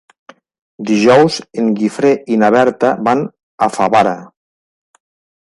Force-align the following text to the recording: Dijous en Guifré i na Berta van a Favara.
Dijous 0.91 1.37
en 1.63 1.67
Guifré 1.81 2.13
i 2.37 2.41
na 2.45 2.49
Berta 2.57 2.91
van 3.09 3.23
a 3.67 3.69
Favara. 3.77 4.17